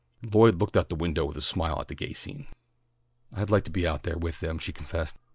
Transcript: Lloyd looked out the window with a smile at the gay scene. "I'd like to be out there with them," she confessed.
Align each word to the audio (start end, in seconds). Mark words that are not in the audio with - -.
Lloyd 0.33 0.55
looked 0.59 0.75
out 0.75 0.89
the 0.89 0.95
window 0.95 1.25
with 1.25 1.37
a 1.37 1.41
smile 1.41 1.79
at 1.79 1.87
the 1.87 1.93
gay 1.93 2.13
scene. 2.13 2.47
"I'd 3.31 3.51
like 3.51 3.65
to 3.65 3.69
be 3.69 3.85
out 3.85 4.01
there 4.01 4.17
with 4.17 4.39
them," 4.39 4.57
she 4.57 4.73
confessed. 4.73 5.15